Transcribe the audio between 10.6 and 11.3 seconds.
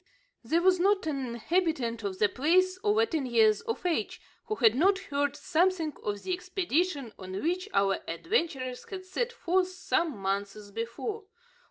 before.